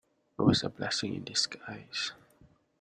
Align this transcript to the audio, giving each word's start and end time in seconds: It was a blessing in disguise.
It 0.39 0.41
was 0.41 0.63
a 0.63 0.69
blessing 0.69 1.13
in 1.13 1.23
disguise. 1.23 2.13